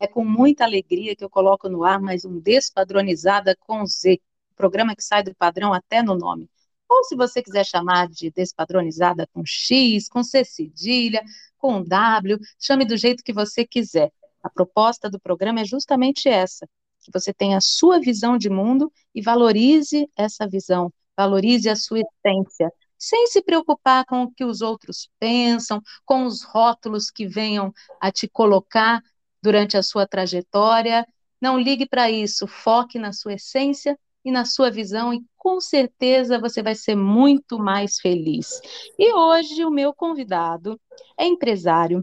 [0.00, 4.20] É com muita alegria que eu coloco no ar mais um Despadronizada com Z,
[4.56, 6.50] programa que sai do padrão até no nome.
[6.88, 11.22] Ou se você quiser chamar de Despadronizada com X, com C cedilha,
[11.56, 14.12] com W, chame do jeito que você quiser.
[14.42, 16.68] A proposta do programa é justamente essa:
[17.00, 22.00] que você tenha a sua visão de mundo e valorize essa visão, valorize a sua
[22.00, 27.72] essência, sem se preocupar com o que os outros pensam, com os rótulos que venham
[28.00, 29.00] a te colocar
[29.44, 31.06] durante a sua trajetória.
[31.38, 36.38] Não ligue para isso, foque na sua essência e na sua visão e com certeza
[36.38, 38.58] você vai ser muito mais feliz.
[38.98, 40.80] E hoje o meu convidado
[41.18, 42.02] é empresário,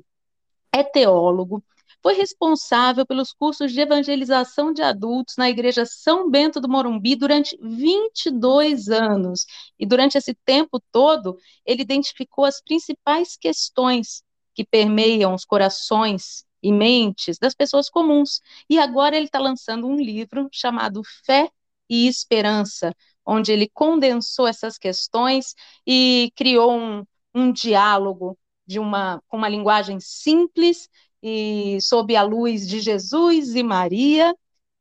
[0.71, 1.63] é teólogo,
[2.03, 7.57] foi responsável pelos cursos de evangelização de adultos na Igreja São Bento do Morumbi durante
[7.59, 9.45] 22 anos.
[9.79, 16.71] E durante esse tempo todo, ele identificou as principais questões que permeiam os corações e
[16.71, 18.41] mentes das pessoas comuns.
[18.69, 21.49] E agora ele está lançando um livro chamado Fé
[21.89, 22.95] e Esperança,
[23.25, 29.99] onde ele condensou essas questões e criou um, um diálogo de uma, com uma linguagem
[29.99, 30.89] simples
[31.21, 34.35] e sob a luz de Jesus e Maria,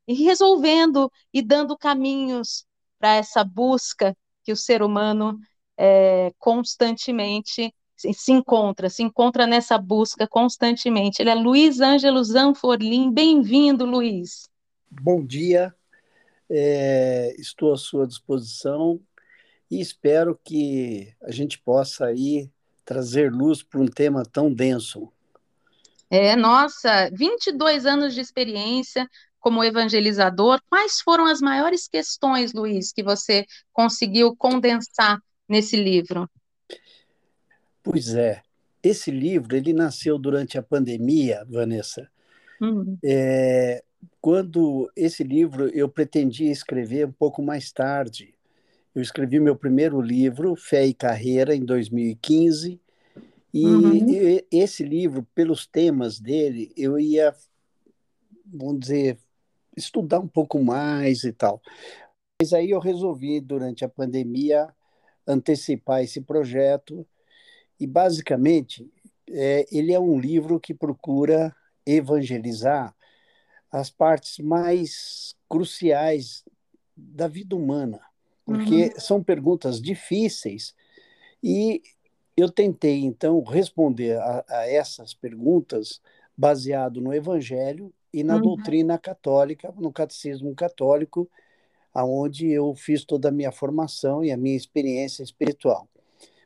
[0.06, 2.64] e resolvendo e dando caminhos
[2.98, 5.38] para essa busca que o ser humano
[5.76, 7.74] é, constantemente
[8.12, 11.20] se encontra, se encontra nessa busca constantemente.
[11.20, 13.12] Ele é Luiz Ângelo Zanforlim.
[13.12, 14.48] Bem-vindo, Luiz.
[14.90, 15.74] Bom dia,
[16.48, 19.00] é, estou à sua disposição
[19.70, 22.50] e espero que a gente possa aí
[22.84, 25.12] trazer luz para um tema tão denso.
[26.10, 29.08] É, nossa, 22 anos de experiência
[29.38, 30.60] como evangelizador.
[30.68, 36.28] Quais foram as maiores questões, Luiz, que você conseguiu condensar nesse livro?
[37.90, 38.40] Pois é,
[38.82, 42.08] esse livro ele nasceu durante a pandemia, Vanessa.
[42.60, 42.96] Uhum.
[43.04, 43.82] É,
[44.20, 48.34] quando esse livro eu pretendia escrever um pouco mais tarde.
[48.94, 52.80] Eu escrevi meu primeiro livro, Fé e Carreira, em 2015,
[53.52, 54.40] e uhum.
[54.50, 57.34] esse livro, pelos temas dele, eu ia,
[58.46, 59.18] vamos dizer,
[59.76, 61.60] estudar um pouco mais e tal.
[62.40, 64.68] Mas aí eu resolvi, durante a pandemia,
[65.26, 67.04] antecipar esse projeto.
[67.80, 68.88] E, basicamente,
[69.28, 71.54] é, ele é um livro que procura
[71.86, 72.94] evangelizar
[73.72, 76.44] as partes mais cruciais
[76.96, 78.00] da vida humana,
[78.44, 79.00] porque uhum.
[79.00, 80.74] são perguntas difíceis
[81.42, 81.82] e
[82.36, 86.00] eu tentei, então, responder a, a essas perguntas
[86.36, 88.42] baseado no Evangelho e na uhum.
[88.42, 91.28] doutrina católica, no catecismo católico,
[91.92, 95.88] aonde eu fiz toda a minha formação e a minha experiência espiritual.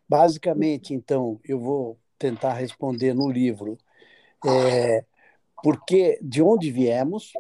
[0.09, 3.78] Basicamente, então, eu vou tentar responder no livro
[4.47, 5.04] é,
[5.62, 7.32] porque, de onde viemos,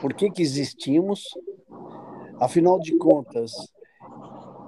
[0.00, 1.24] por que, que existimos,
[2.40, 3.52] afinal de contas,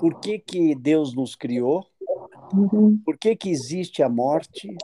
[0.01, 1.87] por que, que Deus nos criou,
[2.53, 3.01] Uhum.
[3.05, 4.77] Por que, que existe a morte?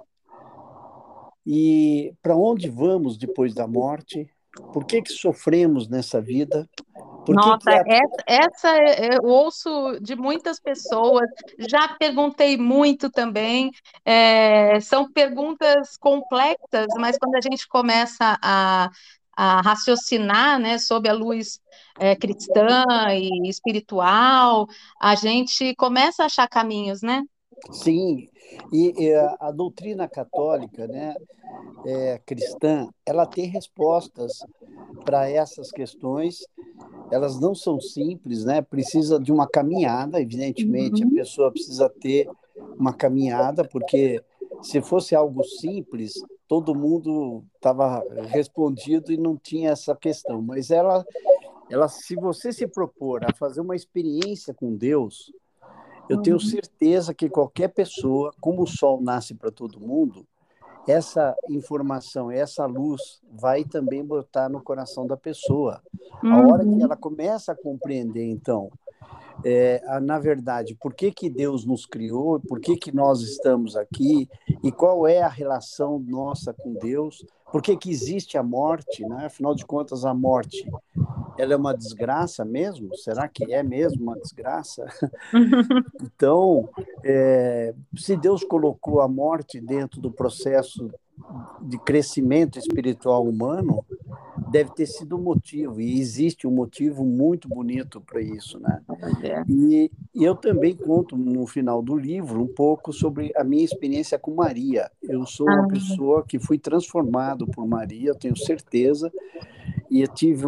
[1.47, 4.29] E para onde vamos depois da morte?
[4.73, 6.69] Por que, que sofremos nessa vida?
[7.31, 7.99] Por Nossa, que que a...
[8.27, 8.77] essa, essa
[9.15, 13.71] eu ouço de muitas pessoas, já perguntei muito também.
[14.05, 18.91] É, são perguntas complexas, mas quando a gente começa a,
[19.37, 21.61] a raciocinar né, sob a luz
[22.01, 24.67] é, cristã e espiritual,
[25.01, 27.23] a gente começa a achar caminhos, né?
[27.71, 28.29] Sim,
[28.73, 31.15] e, e a, a, doutrina católica, né,
[31.87, 34.33] é, cristã, ela tem respostas
[35.05, 36.39] para essas questões.
[37.11, 38.63] Elas não são simples, né?
[38.63, 41.11] Precisa de uma caminhada, evidentemente, uhum.
[41.11, 42.29] a pessoa precisa ter
[42.79, 44.23] uma caminhada, porque
[44.63, 46.15] se fosse algo simples,
[46.47, 50.43] todo mundo estava respondido e não tinha essa questão.
[50.43, 51.05] Mas ela,
[51.71, 55.33] ela, se você se propor a fazer uma experiência com Deus,
[56.09, 56.41] eu tenho uhum.
[56.41, 60.27] certeza que qualquer pessoa, como o sol nasce para todo mundo,
[60.91, 65.81] essa informação, essa luz vai também botar no coração da pessoa.
[66.23, 66.33] Uhum.
[66.33, 68.71] A hora que ela começa a compreender, então,
[69.45, 74.29] é, na verdade, por que, que Deus nos criou, por que, que nós estamos aqui
[74.63, 79.27] e qual é a relação nossa com Deus, por que, que existe a morte, né?
[79.27, 80.69] afinal de contas, a morte
[81.41, 82.95] ela é uma desgraça mesmo?
[82.97, 84.87] Será que é mesmo uma desgraça?
[86.03, 86.69] então,
[87.03, 90.91] é, se Deus colocou a morte dentro do processo
[91.61, 93.85] de crescimento espiritual humano,
[94.51, 98.59] deve ter sido um motivo, e existe um motivo muito bonito para isso.
[98.59, 98.81] Né?
[99.23, 99.45] É.
[99.49, 104.19] E, e, eu também conto no final do livro um pouco sobre a minha experiência
[104.19, 104.91] com Maria.
[105.03, 105.69] Eu sou uma ah.
[105.69, 109.13] pessoa que fui transformado por Maria, eu tenho certeza,
[109.91, 110.47] e eu tive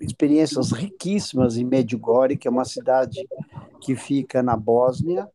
[0.00, 3.28] experiências riquíssimas em Medjugorje, que é uma cidade
[3.80, 5.28] que fica na Bósnia,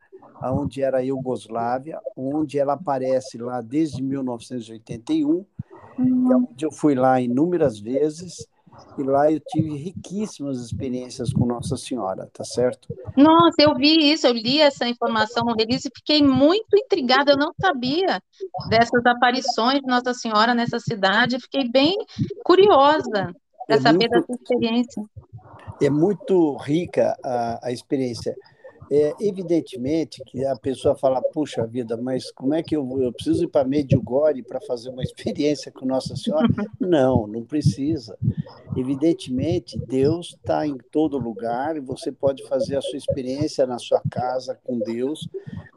[0.44, 5.46] onde era a Iugoslávia, onde ela aparece lá desde 1981,
[6.00, 6.48] uhum.
[6.52, 8.48] onde eu fui lá inúmeras vezes,
[8.98, 12.88] e lá eu tive riquíssimas experiências com Nossa Senhora, tá certo?
[13.16, 17.38] Nossa, eu vi isso, eu li essa informação no release e fiquei muito intrigada, eu
[17.38, 18.22] não sabia
[18.70, 21.96] dessas aparições de Nossa Senhora nessa cidade, fiquei bem
[22.44, 23.34] curiosa
[23.68, 25.04] para é saber muito, dessa experiência.
[25.82, 28.36] É muito rica a, a experiência.
[28.90, 33.44] É, evidentemente que a pessoa fala, puxa vida, mas como é que eu, eu preciso
[33.44, 36.48] ir para Medjugorje para fazer uma experiência com Nossa Senhora?
[36.80, 38.18] Não, não precisa.
[38.76, 44.02] Evidentemente, Deus está em todo lugar e você pode fazer a sua experiência na sua
[44.10, 45.28] casa com Deus,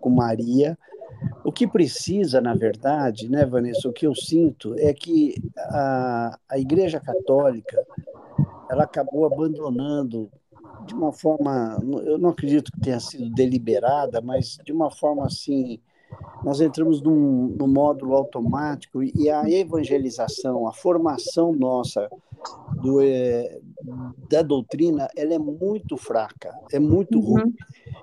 [0.01, 0.79] com Maria.
[1.45, 6.59] O que precisa, na verdade, né, Vanessa, o que eu sinto é que a, a
[6.59, 7.85] Igreja Católica
[8.71, 10.31] ela acabou abandonando
[10.91, 15.79] de uma forma, eu não acredito que tenha sido deliberada, mas de uma forma assim,
[16.45, 22.11] nós entramos num, num módulo automático e a evangelização, a formação nossa
[22.83, 23.61] do, é,
[24.29, 27.25] da doutrina, ela é muito fraca, é muito uhum.
[27.25, 27.55] ruim.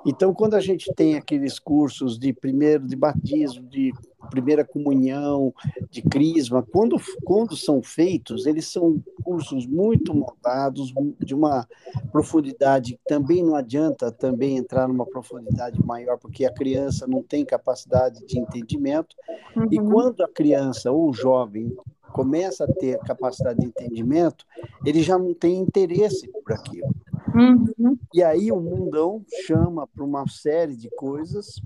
[0.05, 3.93] Então, quando a gente tem aqueles cursos de primeiro de batismo, de
[4.29, 5.53] primeira comunhão,
[5.89, 11.67] de crisma, quando, quando são feitos, eles são cursos muito montados, de uma
[12.11, 18.25] profundidade, também não adianta também entrar numa profundidade maior, porque a criança não tem capacidade
[18.25, 19.15] de entendimento,
[19.55, 19.67] uhum.
[19.71, 21.75] e quando a criança ou o jovem
[22.11, 24.45] começa a ter capacidade de entendimento,
[24.85, 26.89] ele já não tem interesse por aquilo.
[27.37, 27.97] Uhum.
[28.13, 31.61] E aí o mundão chama para uma série de coisas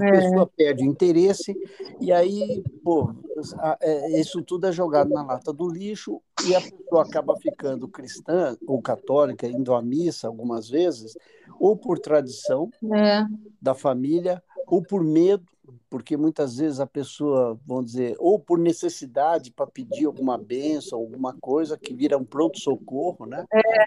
[0.00, 0.10] a é.
[0.12, 1.54] pessoa perde o interesse
[2.00, 3.14] e aí, pô,
[3.80, 8.56] é, isso tudo é jogado na lata do lixo e a pessoa acaba ficando cristã
[8.66, 11.16] ou católica, indo à missa algumas vezes,
[11.58, 13.24] ou por tradição é.
[13.60, 15.44] da família, ou por medo,
[15.92, 21.34] porque muitas vezes a pessoa, vamos dizer, ou por necessidade para pedir alguma benção, alguma
[21.38, 23.44] coisa que vira um pronto socorro, né?
[23.52, 23.84] É,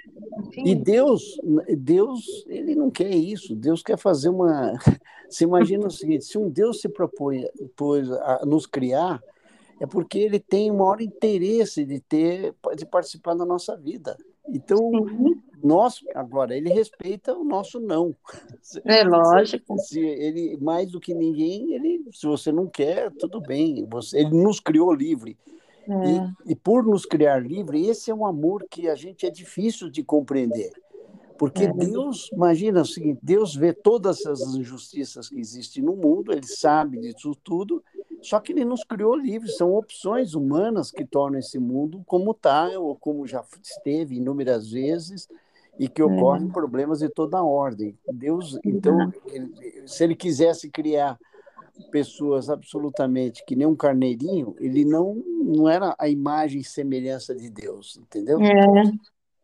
[0.63, 1.35] e Deus,
[1.75, 3.55] Deus, ele não quer isso.
[3.55, 4.73] Deus quer fazer uma.
[5.27, 9.19] Você imagina o seguinte: se um Deus se propõe pois, a nos criar,
[9.81, 14.15] é porque ele tem o maior interesse de ter, de participar da nossa vida.
[14.47, 15.41] Então, Sim.
[15.65, 18.15] Nós, agora, ele respeita o nosso não.
[18.83, 19.77] É lógico.
[19.79, 23.85] Se ele, mais do que ninguém, ele, se você não quer, tudo bem.
[23.89, 25.37] Você, ele nos criou livre.
[25.87, 25.93] É.
[26.47, 29.89] E, e, por nos criar livre, esse é um amor que a gente é difícil
[29.89, 30.71] de compreender.
[31.37, 31.73] Porque é.
[31.73, 36.99] Deus, imagina o seguinte: Deus vê todas as injustiças que existem no mundo, ele sabe
[36.99, 37.83] disso tudo,
[38.21, 42.67] só que ele nos criou livres, são opções humanas que tornam esse mundo como está,
[42.79, 45.27] ou como já esteve inúmeras vezes,
[45.79, 46.51] e que ocorrem é.
[46.51, 47.97] problemas de toda ordem.
[48.11, 51.17] Deus, então, ele, se ele quisesse criar
[51.91, 57.49] pessoas absolutamente que nem um carneirinho, ele não, não era a imagem e semelhança de
[57.49, 58.39] Deus, entendeu?
[58.41, 58.91] É.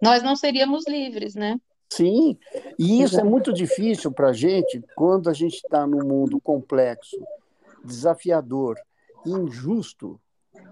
[0.02, 1.60] Nós não seríamos livres, né?
[1.90, 2.38] Sim,
[2.80, 7.18] e isso é muito difícil para a gente quando a gente está num mundo complexo,
[7.84, 8.78] desafiador,
[9.26, 10.20] injusto.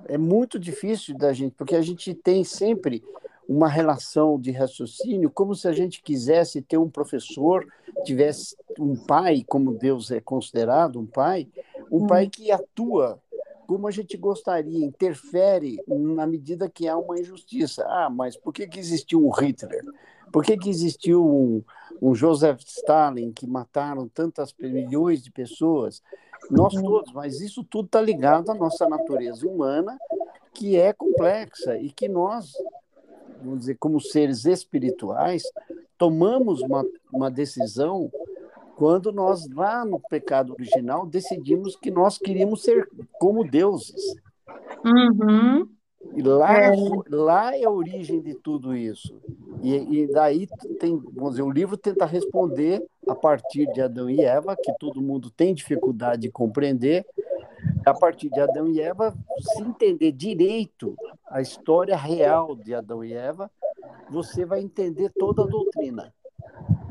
[0.06, 3.04] É muito difícil da gente, porque a gente tem sempre
[3.50, 7.68] uma relação de raciocínio como se a gente quisesse ter um professor,
[8.06, 11.48] tivesse um pai, como Deus é considerado um pai,
[11.91, 12.29] um pai hum.
[12.29, 13.20] que atua
[13.65, 17.86] como a gente gostaria, interfere na medida que há uma injustiça.
[17.88, 19.84] Ah, mas por que, que existiu um Hitler?
[20.32, 21.63] Por que, que existiu um,
[22.01, 26.01] um Joseph Stalin que mataram tantas milhões de pessoas?
[26.50, 26.82] Nós uhum.
[26.82, 30.00] todos, mas isso tudo está ligado à nossa natureza humana,
[30.51, 32.51] que é complexa e que nós,
[33.41, 35.43] vamos dizer, como seres espirituais,
[35.98, 38.12] tomamos uma, uma decisão
[38.75, 42.88] quando nós, lá no pecado original, decidimos que nós queríamos ser
[43.19, 44.15] como deuses.
[44.86, 45.67] Uhum.
[46.15, 46.72] E lá é.
[47.10, 49.13] lá é a origem de tudo isso.
[49.62, 50.48] E, e, daí
[50.79, 55.01] tem, vamos dizer, o livro tenta responder a partir de Adão e Eva, que todo
[55.01, 57.05] mundo tem dificuldade de compreender,
[57.86, 60.96] a partir de Adão e Eva, se entender direito
[61.29, 63.50] a história real de Adão e Eva,
[64.09, 66.13] você vai entender toda a doutrina.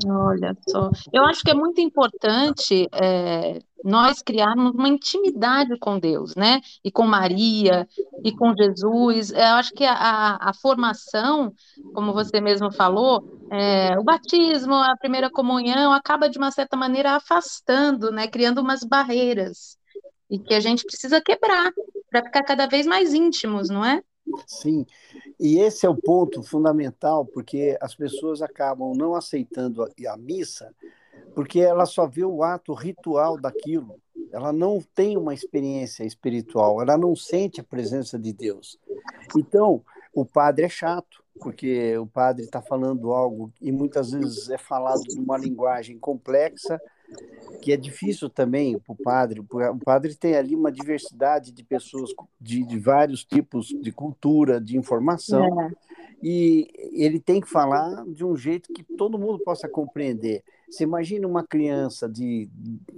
[0.06, 6.36] Olha só, eu acho que é muito importante é, nós criarmos uma intimidade com Deus,
[6.36, 6.60] né?
[6.84, 7.86] E com Maria,
[8.24, 9.30] e com Jesus.
[9.30, 11.52] Eu acho que a, a formação,
[11.94, 17.12] como você mesmo falou, é, o batismo, a primeira comunhão, acaba de uma certa maneira
[17.12, 18.28] afastando, né?
[18.28, 19.76] Criando umas barreiras.
[20.30, 21.72] E que a gente precisa quebrar
[22.10, 24.02] para ficar cada vez mais íntimos, não é?
[24.46, 24.86] Sim,
[25.38, 30.74] e esse é o ponto fundamental, porque as pessoas acabam não aceitando a, missa,
[31.34, 34.00] porque ela só vê o ato ritual daquilo,
[34.32, 38.78] ela não tem uma experiência espiritual, ela não sente a presença de Deus.
[39.36, 39.82] Então,
[40.12, 45.02] o padre é chato, porque o padre está falando algo e muitas vezes é falado
[45.14, 46.80] numa linguagem complexa
[47.60, 49.40] que é difícil também para o padre.
[49.40, 52.10] O padre tem ali uma diversidade de pessoas
[52.40, 55.70] de, de vários tipos de cultura, de informação, é.
[56.22, 60.42] e ele tem que falar de um jeito que todo mundo possa compreender.
[60.70, 62.48] Você imagina uma criança de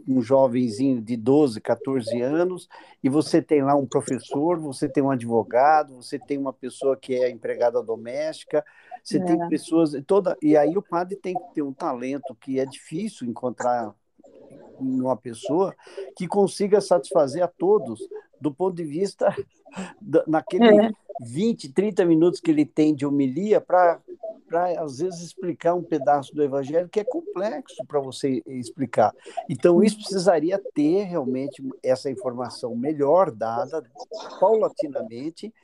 [0.07, 2.69] um jovenzinho de 12, 14 anos,
[3.03, 7.15] e você tem lá um professor, você tem um advogado, você tem uma pessoa que
[7.15, 8.65] é empregada doméstica,
[9.03, 9.25] você é.
[9.25, 13.27] tem pessoas toda e aí o padre tem que ter um talento que é difícil
[13.27, 13.95] encontrar
[14.81, 15.75] numa pessoa
[16.17, 18.01] que consiga satisfazer a todos
[18.41, 19.35] do ponto de vista
[20.27, 20.91] naquele é.
[21.21, 24.01] 20, 30 minutos que ele tem de homilia para
[24.51, 29.15] para às vezes explicar um pedaço do evangelho que é complexo para você explicar.
[29.49, 33.81] Então isso precisaria ter realmente essa informação melhor dada
[34.41, 35.55] paulatinamente.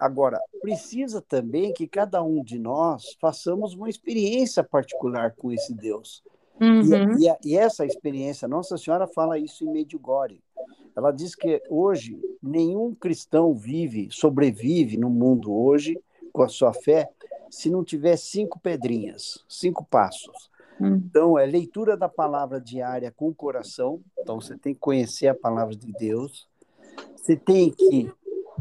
[0.00, 6.22] Agora, precisa também que cada um de nós façamos uma experiência particular com esse Deus.
[6.60, 7.18] Uhum.
[7.18, 10.42] E, e, e, essa experiência, Nossa Senhora fala isso em Medjugorje.
[10.96, 15.98] Ela diz que hoje nenhum cristão vive, sobrevive no mundo hoje
[16.32, 17.08] com a sua fé
[17.50, 20.50] se não tiver cinco pedrinhas, cinco passos.
[20.80, 20.96] Uhum.
[20.96, 24.00] Então, é leitura da palavra diária com o coração.
[24.18, 26.48] Então, você tem que conhecer a palavra de Deus.
[27.16, 28.10] Você tem que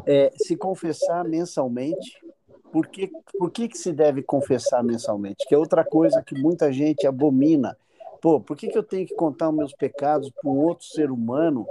[0.06, 2.24] é, se confessar mensalmente.
[2.72, 5.46] Por que, por que, que se deve confessar mensalmente?
[5.48, 7.78] Que é outra coisa que muita gente abomina
[8.22, 11.12] Pô, por que, que eu tenho que contar os meus pecados para um outro ser
[11.12, 11.66] humano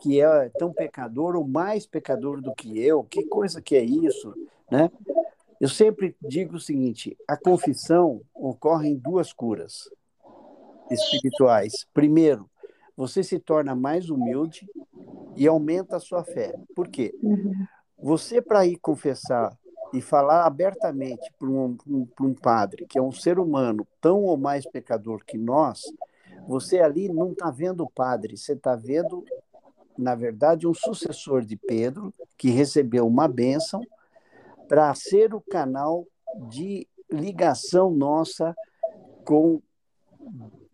[0.00, 3.04] que é tão pecador ou mais pecador do que eu?
[3.04, 4.34] Que coisa que é isso,
[4.70, 4.90] né?
[5.60, 9.88] Eu sempre digo o seguinte: a confissão ocorre em duas curas
[10.90, 11.86] espirituais.
[11.94, 12.48] Primeiro,
[12.96, 14.68] você se torna mais humilde
[15.36, 16.54] e aumenta a sua fé.
[16.74, 17.14] Por quê?
[17.22, 17.66] Uhum.
[17.98, 19.56] Você, para ir confessar
[19.94, 24.36] e falar abertamente para um, um, um, padre, que é um ser humano tão ou
[24.36, 25.82] mais pecador que nós,
[26.48, 29.24] você ali não está vendo o padre, você está vendo,
[29.96, 33.80] na verdade, um sucessor de Pedro, que recebeu uma bênção
[34.68, 36.04] para ser o canal
[36.48, 38.52] de ligação nossa
[39.24, 39.62] com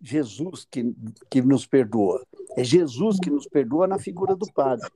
[0.00, 0.95] Jesus que,
[1.29, 2.25] que nos perdoa.
[2.57, 4.89] É Jesus que nos perdoa na figura do Padre.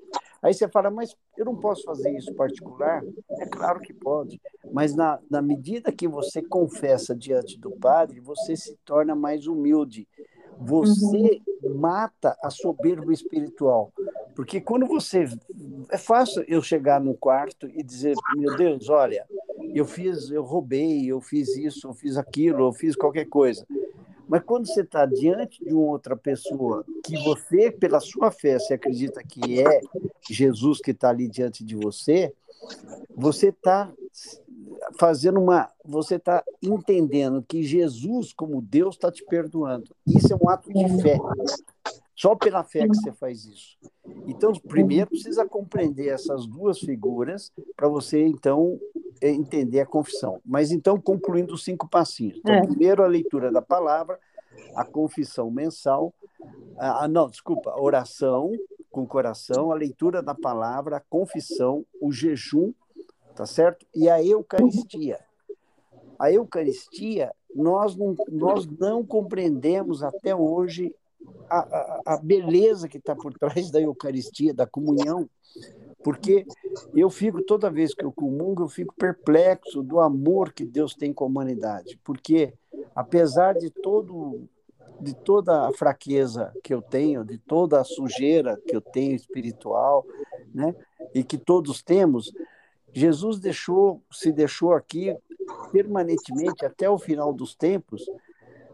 [0.45, 3.03] Aí você fala, mas eu não posso fazer isso particular?
[3.41, 4.39] É claro que pode,
[4.71, 10.07] mas na, na medida que você confessa diante do Padre, você se torna mais humilde.
[10.61, 11.79] Você uhum.
[11.79, 13.91] mata a soberba espiritual.
[14.37, 15.27] Porque quando você.
[15.91, 19.27] É fácil eu chegar no quarto e dizer: meu Deus, olha,
[19.75, 23.67] eu fiz, eu roubei, eu fiz isso, eu fiz aquilo, eu fiz qualquer coisa.
[24.29, 29.23] Mas quando você está diante de outra pessoa que você, pela sua fé, se acredita
[29.23, 29.81] que é
[30.29, 32.33] Jesus que está ali diante de você,
[33.15, 33.93] você está
[34.99, 35.71] fazendo uma.
[35.85, 39.91] Você está entendendo que Jesus, como Deus, está te perdoando.
[40.07, 41.19] Isso é um ato de fé.
[42.15, 43.77] Só pela fé que você faz isso.
[44.27, 48.79] Então, primeiro precisa compreender essas duas figuras para você, então,
[49.31, 50.41] entender a confissão.
[50.45, 52.39] Mas então, concluindo os cinco passinhos.
[52.39, 52.67] Então, é.
[52.67, 54.19] primeiro a leitura da palavra,
[54.75, 56.13] a confissão mensal,
[56.77, 58.53] a, não, desculpa, a oração
[58.91, 62.73] com o coração, a leitura da palavra, a confissão, o jejum,
[63.35, 63.85] tá certo?
[63.95, 65.19] E a Eucaristia.
[66.17, 70.95] A Eucaristia, nós não, nós não compreendemos até hoje
[71.51, 75.29] a, a, a beleza que está por trás da Eucaristia, da comunhão,
[76.05, 76.47] porque
[76.95, 81.13] eu fico, toda vez que eu comungo, eu fico perplexo do amor que Deus tem
[81.13, 82.53] com a humanidade, porque
[82.95, 84.47] apesar de todo
[85.01, 90.07] de toda a fraqueza que eu tenho, de toda a sujeira que eu tenho espiritual,
[90.55, 90.73] né,
[91.13, 92.33] e que todos temos,
[92.93, 95.15] Jesus deixou, se deixou aqui
[95.73, 98.09] permanentemente até o final dos tempos,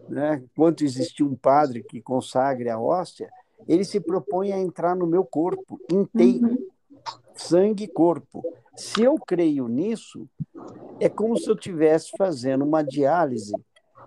[0.09, 0.43] né?
[0.53, 3.31] Enquanto existir um padre que consagre a hóstia,
[3.67, 6.69] ele se propõe a entrar no meu corpo inteiro, uhum.
[7.41, 8.43] Sangue e corpo.
[8.77, 10.29] Se eu creio nisso,
[10.99, 13.53] é como se eu estivesse fazendo uma diálise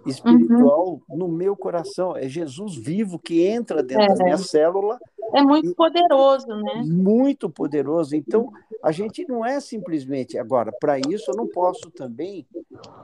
[0.06, 1.18] espiritual uhum.
[1.18, 2.16] no meu coração.
[2.16, 4.16] É Jesus vivo que entra dentro é.
[4.16, 5.00] da minha célula.
[5.34, 5.76] É muito e...
[5.76, 6.84] poderoso, né?
[6.86, 8.16] Muito poderoso.
[8.16, 8.52] Então,
[8.84, 10.38] a gente não é simplesmente.
[10.38, 12.46] Agora, para isso, eu não posso também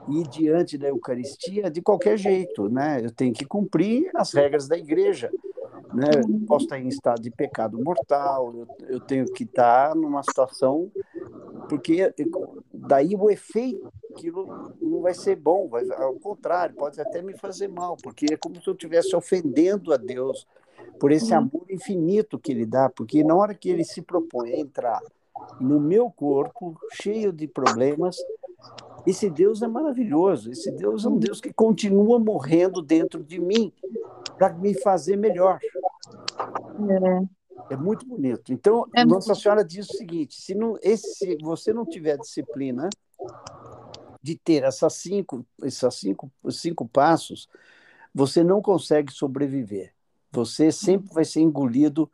[0.08, 3.00] ir diante da Eucaristia de qualquer jeito, né?
[3.02, 5.30] Eu tenho que cumprir as regras da igreja.
[5.92, 6.06] Né?
[6.16, 10.90] Eu posso estar em estado de pecado mortal, eu, eu tenho que estar numa situação
[11.68, 12.12] porque
[12.72, 17.68] daí o efeito aquilo não vai ser bom, vai, ao contrário, pode até me fazer
[17.68, 20.46] mal, porque é como se eu estivesse ofendendo a Deus
[20.98, 21.38] por esse uhum.
[21.38, 25.00] amor infinito que ele dá, porque na hora que ele se propõe a entrar
[25.60, 28.16] no meu corpo, cheio de problemas,
[29.06, 33.72] esse Deus é maravilhoso, esse Deus é um Deus que continua morrendo dentro de mim
[34.36, 35.58] para me fazer melhor.
[36.88, 37.40] É.
[37.68, 38.52] É muito bonito.
[38.52, 39.42] Então, é Nossa muito...
[39.42, 42.88] Senhora diz o seguinte: se, não, esse, se você não tiver disciplina
[44.22, 47.48] de ter essas cinco, essas cinco, cinco passos,
[48.14, 49.92] você não consegue sobreviver.
[50.32, 52.10] Você sempre vai ser engolido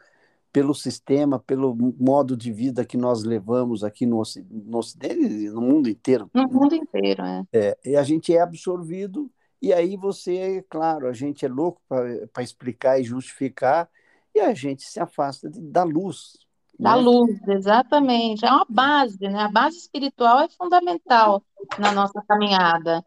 [0.57, 5.87] pelo sistema, pelo modo de vida que nós levamos aqui no, no Ocidente, no mundo
[5.87, 6.31] inteiro.
[6.33, 7.45] No mundo inteiro, é.
[7.53, 7.79] é.
[7.85, 12.99] E a gente é absorvido, e aí você, claro, a gente é louco para explicar
[12.99, 13.87] e justificar,
[14.35, 16.39] e a gente se afasta de, da luz.
[16.81, 17.03] Da né?
[17.03, 18.47] luz, exatamente.
[18.47, 19.41] É uma base, né?
[19.41, 21.45] A base espiritual é fundamental
[21.79, 23.05] na nossa caminhada.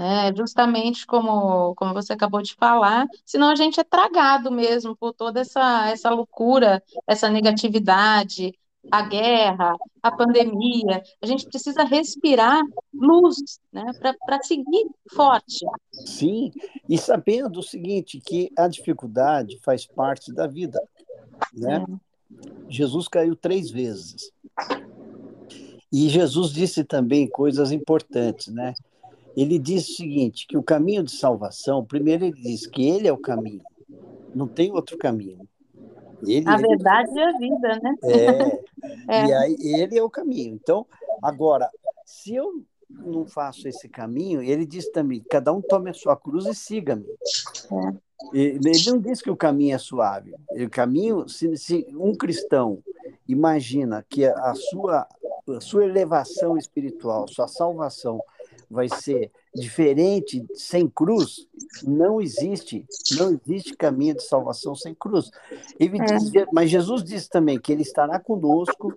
[0.00, 5.12] É, justamente como, como você acabou de falar, senão a gente é tragado mesmo por
[5.12, 8.58] toda essa, essa loucura, essa negatividade,
[8.90, 11.02] a guerra, a pandemia.
[11.20, 12.62] A gente precisa respirar
[12.94, 13.84] luz né,
[14.24, 15.66] para seguir forte.
[15.92, 16.50] Sim,
[16.88, 20.80] e sabendo o seguinte, que a dificuldade faz parte da vida.
[21.52, 21.84] Né?
[21.86, 22.40] É.
[22.70, 24.32] Jesus caiu três vezes.
[25.92, 28.72] E Jesus disse também coisas importantes, né?
[29.40, 33.12] Ele disse o seguinte, que o caminho de salvação, primeiro ele diz que ele é
[33.12, 33.62] o caminho,
[34.34, 35.48] não tem outro caminho.
[36.26, 37.94] Ele, a verdade é a vida, né?
[38.04, 38.60] É,
[39.08, 39.26] é.
[39.26, 40.54] E aí ele é o caminho.
[40.54, 40.86] Então,
[41.22, 41.70] agora,
[42.04, 46.44] se eu não faço esse caminho, ele diz também: cada um tome a sua cruz
[46.44, 47.06] e siga-me.
[47.06, 48.10] É.
[48.34, 50.34] Ele não diz que o caminho é suave.
[50.50, 52.82] O caminho, se, se um cristão
[53.26, 55.08] imagina que a sua,
[55.48, 58.20] a sua elevação espiritual, sua salvação
[58.70, 61.48] vai ser diferente sem cruz,
[61.82, 62.86] não existe,
[63.18, 65.30] não existe caminho de salvação sem cruz.
[65.80, 66.46] É.
[66.52, 68.96] mas Jesus disse também que ele estará conosco,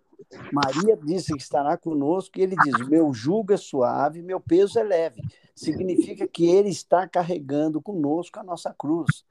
[0.51, 4.83] Maria disse que estará conosco, e ele diz: meu jugo é suave, meu peso é
[4.83, 5.21] leve.
[5.55, 9.25] Significa que ele está carregando conosco a nossa cruz.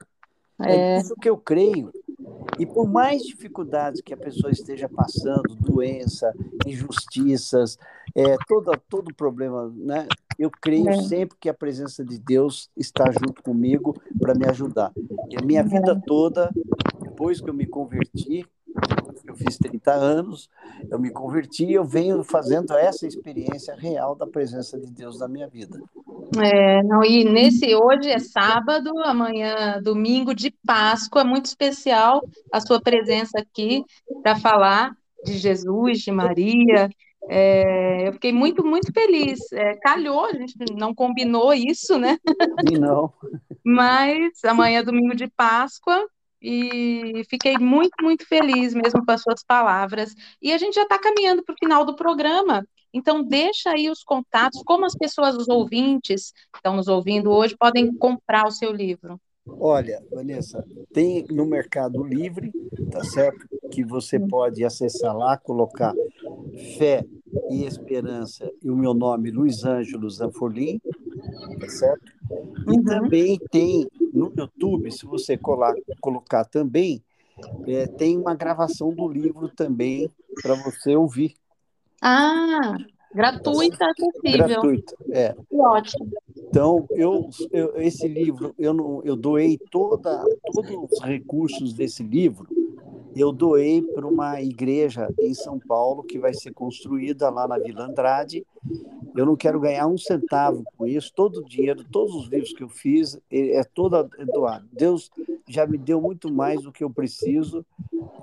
[0.61, 1.91] É, é isso que eu creio.
[2.59, 6.33] E por mais dificuldades que a pessoa esteja passando, doença,
[6.65, 7.77] injustiças,
[8.15, 10.07] é, todo, todo problema, né?
[10.37, 11.01] eu creio é.
[11.01, 14.91] sempre que a presença de Deus está junto comigo para me ajudar.
[15.29, 15.63] E a minha é.
[15.63, 16.49] vida toda,
[17.01, 18.45] depois que eu me converti,
[19.25, 20.49] eu fiz 30 anos,
[20.89, 25.47] eu me converti, eu venho fazendo essa experiência real da presença de Deus na minha
[25.47, 25.81] vida.
[26.41, 32.81] É, não, e nesse hoje é sábado, amanhã domingo de Páscoa, muito especial a sua
[32.81, 33.83] presença aqui
[34.21, 34.91] para falar
[35.23, 36.89] de Jesus, de Maria.
[37.29, 39.39] É, eu fiquei muito, muito feliz.
[39.53, 42.17] É, calhou, a gente não combinou isso, né?
[42.69, 43.13] E não.
[43.63, 46.05] Mas amanhã é domingo de Páscoa
[46.43, 50.13] e fiquei muito, muito feliz mesmo com as suas palavras.
[50.41, 52.67] E a gente já está caminhando para o final do programa.
[52.93, 57.55] Então, deixa aí os contatos, como as pessoas, os ouvintes que estão nos ouvindo hoje,
[57.57, 59.19] podem comprar o seu livro.
[59.45, 62.51] Olha, Vanessa, tem no Mercado Livre,
[62.91, 63.45] tá certo?
[63.71, 65.93] Que você pode acessar lá, colocar
[66.77, 67.03] fé
[67.49, 70.79] e esperança e o meu nome, Luiz Ângelo Zanfolim,
[71.59, 72.12] tá certo?
[72.67, 72.83] E uhum.
[72.83, 77.03] também tem no YouTube, se você colar, colocar também,
[77.67, 80.09] é, tem uma gravação do livro também
[80.41, 81.35] para você ouvir.
[82.01, 82.77] Ah,
[83.13, 84.47] gratuita, acessível.
[84.47, 85.35] Gratuito, é.
[85.51, 86.09] Ótimo.
[86.37, 92.47] Então, eu, eu, esse livro, eu, não, eu doei toda, todos os recursos desse livro,
[93.15, 97.85] eu doei para uma igreja em São Paulo que vai ser construída lá na Vila
[97.85, 98.45] Andrade.
[99.15, 101.11] Eu não quero ganhar um centavo com isso.
[101.15, 104.67] Todo o dinheiro, todos os livros que eu fiz, é todo doado.
[104.71, 105.11] Deus
[105.47, 107.65] já me deu muito mais do que eu preciso.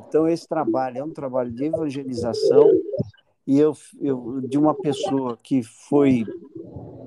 [0.09, 2.71] Então, esse trabalho é um trabalho de evangelização
[3.47, 6.25] e eu, eu de uma pessoa que foi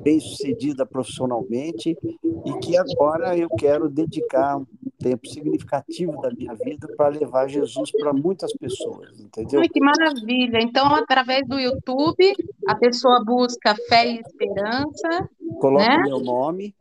[0.01, 1.97] bem sucedida profissionalmente
[2.45, 4.65] e que agora eu quero dedicar um
[5.03, 9.59] tempo significativo da minha vida para levar Jesus para muitas pessoas, entendeu?
[9.59, 10.59] Ai, que maravilha!
[10.61, 12.33] Então, através do YouTube,
[12.67, 15.29] a pessoa busca fé e esperança.
[15.59, 16.03] Coloca né?
[16.05, 16.73] meu nome.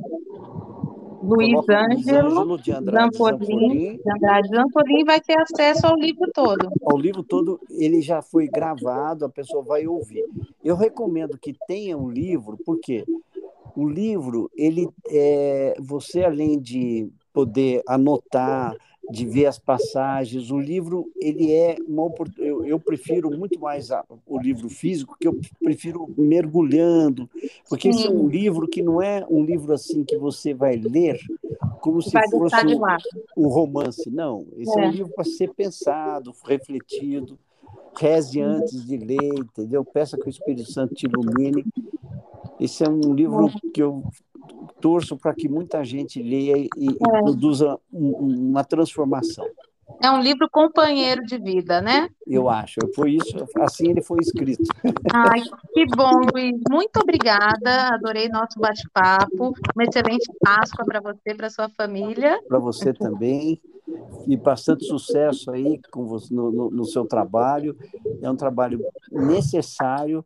[1.23, 3.17] Luiz Ângelo de Andrade
[4.49, 6.69] Zanfolim vai ter acesso ao livro todo.
[6.85, 10.25] Ao livro todo, ele já foi gravado, a pessoa vai ouvir.
[10.65, 13.05] Eu recomendo que tenha um livro, porque
[13.77, 18.75] o livro, ele é, você além de poder anotar,
[19.11, 24.05] de ver as passagens, o livro ele é uma eu, eu prefiro muito mais a,
[24.27, 27.29] o livro físico, que eu prefiro mergulhando,
[27.69, 31.19] porque esse é um livro que não é um livro assim que você vai ler
[31.81, 34.47] como se vai fosse um, um, romance, não.
[34.57, 37.37] Esse é, é um livro para ser pensado, refletido.
[37.95, 39.85] Reze antes de ler, entendeu?
[39.85, 41.65] Peça que o Espírito Santo te ilumine.
[42.59, 44.05] Esse é um livro que eu
[44.81, 47.21] torço para que muita gente leia e, é.
[47.21, 49.47] produza um, uma transformação.
[50.01, 52.09] É um livro companheiro de vida, né?
[52.27, 52.81] Eu acho.
[52.95, 54.63] Foi isso, assim ele foi escrito.
[55.13, 55.41] Ai,
[55.75, 56.59] que bom, Luiz.
[56.71, 57.89] Muito obrigada.
[57.95, 59.53] Adorei nosso bate-papo.
[59.75, 62.41] Uma excelente Páscoa para você, para sua família.
[62.49, 63.61] Para você também.
[64.27, 67.77] E bastante sucesso aí com você, no, no, no seu trabalho.
[68.23, 70.25] É um trabalho necessário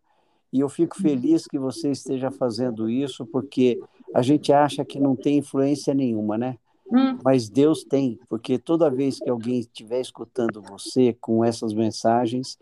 [0.52, 3.78] e eu fico feliz que você esteja fazendo isso, porque
[4.16, 6.56] a gente acha que não tem influência nenhuma, né?
[6.90, 7.18] Hum.
[7.22, 12.58] Mas Deus tem, porque toda vez que alguém estiver escutando você com essas mensagens,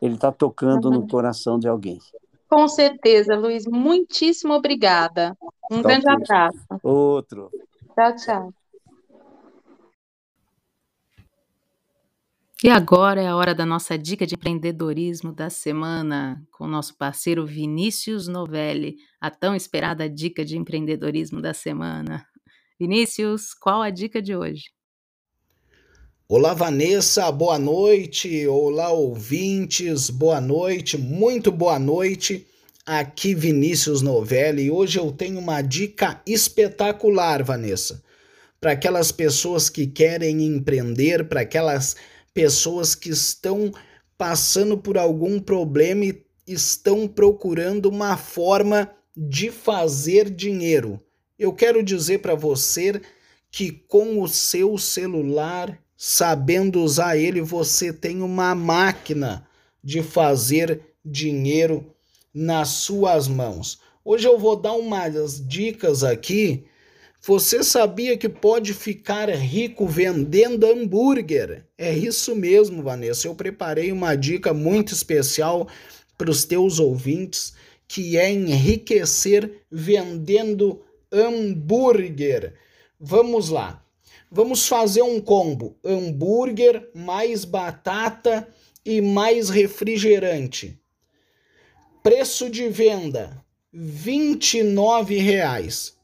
[0.00, 0.94] ele está tocando uhum.
[0.94, 1.98] no coração de alguém.
[2.48, 3.66] Com certeza, Luiz.
[3.66, 5.36] Muitíssimo obrigada.
[5.70, 6.64] Um tá grande abraço.
[6.82, 7.50] Outro.
[7.94, 8.54] Tchau, tchau.
[12.64, 16.96] E agora é a hora da nossa dica de empreendedorismo da semana, com o nosso
[16.96, 22.24] parceiro Vinícius Novelli, a tão esperada dica de empreendedorismo da semana.
[22.80, 24.70] Vinícius, qual a dica de hoje?
[26.26, 28.46] Olá, Vanessa, boa noite.
[28.46, 32.46] Olá, ouvintes, boa noite, muito boa noite.
[32.86, 38.02] Aqui Vinícius Novelli e hoje eu tenho uma dica espetacular, Vanessa,
[38.58, 42.15] para aquelas pessoas que querem empreender, para aquelas pessoas
[42.94, 43.72] que estão
[44.18, 51.00] passando por algum problema e estão procurando uma forma de fazer dinheiro.
[51.38, 53.00] Eu quero dizer para você
[53.50, 59.48] que com o seu celular, sabendo usar ele, você tem uma máquina
[59.82, 61.94] de fazer dinheiro
[62.34, 63.78] nas suas mãos.
[64.04, 66.66] Hoje eu vou dar umas dicas aqui
[67.26, 71.66] você sabia que pode ficar rico vendendo hambúrguer?
[71.76, 73.26] É isso mesmo, Vanessa.
[73.26, 75.66] Eu preparei uma dica muito especial
[76.16, 77.52] para os teus ouvintes,
[77.88, 82.54] que é enriquecer vendendo hambúrguer.
[83.00, 83.84] Vamos lá.
[84.30, 88.46] Vamos fazer um combo: hambúrguer mais batata
[88.84, 90.78] e mais refrigerante.
[92.04, 95.95] Preço de venda: R$ 29,00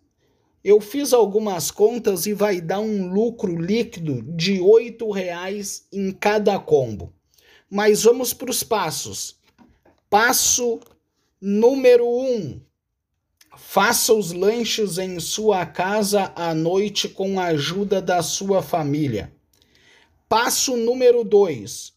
[0.65, 6.59] eu fiz algumas contas e vai dar um lucro líquido de R$ reais em cada
[6.59, 7.13] combo.
[7.69, 9.41] Mas vamos para os passos.
[10.09, 10.79] Passo
[11.41, 12.09] número 1.
[12.09, 12.61] Um,
[13.57, 19.33] faça os lanches em sua casa à noite com a ajuda da sua família.
[20.29, 21.93] Passo número 2.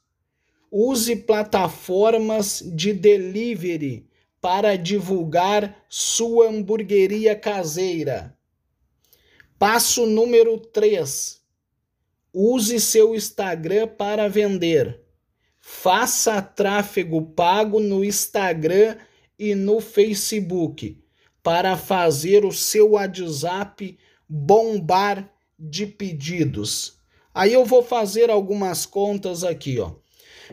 [0.71, 4.07] Use plataformas de delivery
[4.41, 8.34] para divulgar sua hamburgueria caseira.
[9.67, 11.41] Passo número 3.
[12.31, 15.01] Use seu Instagram para vender.
[15.59, 18.95] Faça tráfego pago no Instagram
[19.39, 21.03] e no Facebook
[21.41, 23.97] para fazer o seu WhatsApp
[24.29, 26.99] bombar de pedidos.
[27.33, 29.93] Aí eu vou fazer algumas contas aqui, ó.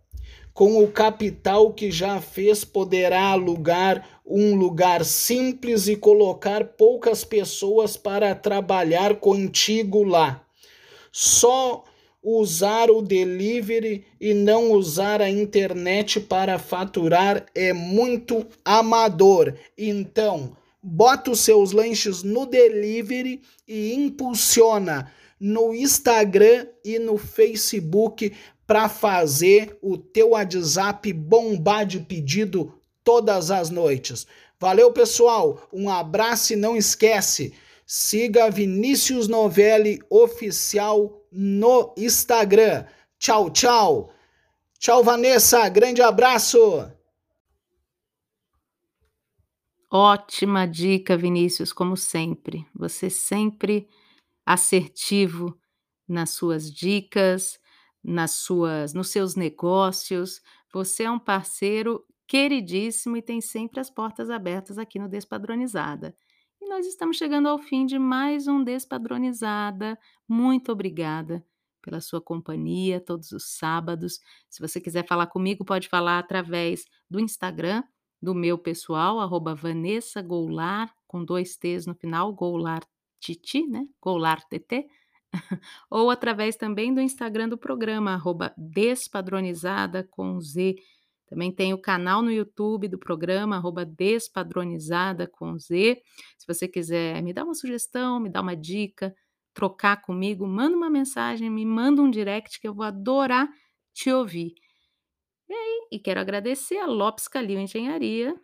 [0.53, 7.97] Com o capital que já fez, poderá alugar um lugar simples e colocar poucas pessoas
[7.97, 10.45] para trabalhar contigo lá.
[11.11, 11.83] Só
[12.21, 19.53] usar o delivery e não usar a internet para faturar é muito amador.
[19.77, 28.33] Então, bota os seus lanches no delivery e impulsiona no Instagram e no Facebook
[28.65, 34.27] para fazer o teu WhatsApp bombar de pedido todas as noites.
[34.59, 35.67] Valeu, pessoal.
[35.71, 37.53] Um abraço e não esquece,
[37.87, 42.85] siga Vinícius Novelli oficial no Instagram.
[43.17, 44.13] Tchau, tchau.
[44.77, 45.69] Tchau, Vanessa.
[45.69, 46.91] Grande abraço.
[49.89, 52.67] Ótima dica, Vinícius, como sempre.
[52.75, 53.87] Você sempre
[54.45, 55.57] assertivo
[56.05, 57.57] nas suas dicas,
[58.03, 60.41] nas suas, nos seus negócios.
[60.73, 66.13] Você é um parceiro queridíssimo e tem sempre as portas abertas aqui no Despadronizada.
[66.67, 69.97] Nós estamos chegando ao fim de mais um Despadronizada.
[70.27, 71.43] Muito obrigada
[71.81, 74.19] pela sua companhia todos os sábados.
[74.49, 77.83] Se você quiser falar comigo, pode falar através do Instagram,
[78.21, 82.85] do meu pessoal, arroba Vanessa Goulart, com dois T's no final, Goulart
[83.17, 83.87] Titi, né?
[84.01, 84.87] Goulart TT.
[85.89, 90.75] Ou através também do Instagram do programa, arroba Despadronizada com Z
[91.27, 96.01] também tem o canal no YouTube do programa, arroba Despadronizada com Z.
[96.37, 99.13] Se você quiser me dar uma sugestão, me dar uma dica,
[99.53, 103.49] trocar comigo, manda uma mensagem, me manda um direct que eu vou adorar
[103.93, 104.53] te ouvir.
[105.49, 108.39] E aí, e quero agradecer a Lopes Calil Engenharia,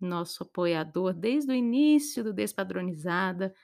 [0.00, 3.54] nosso apoiador desde o início do Despadronizada,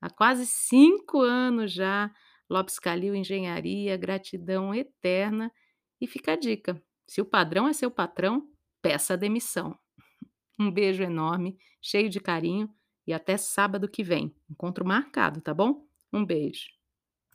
[0.00, 2.10] há quase cinco anos já.
[2.48, 5.52] Lopes Calil Engenharia, gratidão eterna.
[6.00, 8.48] E fica a dica: se o padrão é seu patrão,
[8.82, 9.76] peça a demissão.
[10.60, 12.68] Um beijo enorme, cheio de carinho
[13.06, 14.34] e até sábado que vem.
[14.50, 15.86] Encontro marcado, tá bom?
[16.12, 16.77] Um beijo.